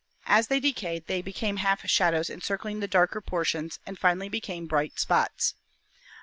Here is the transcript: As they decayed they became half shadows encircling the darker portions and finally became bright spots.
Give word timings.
As 0.25 0.47
they 0.47 0.59
decayed 0.59 1.05
they 1.05 1.21
became 1.21 1.57
half 1.57 1.87
shadows 1.87 2.31
encircling 2.31 2.79
the 2.79 2.87
darker 2.87 3.21
portions 3.21 3.77
and 3.85 3.99
finally 3.99 4.29
became 4.29 4.65
bright 4.65 4.99
spots. 4.99 5.53